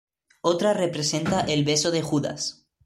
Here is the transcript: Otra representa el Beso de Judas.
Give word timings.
Otra 0.41 0.73
representa 0.73 1.41
el 1.41 1.63
Beso 1.63 1.91
de 1.91 2.01
Judas. 2.01 2.65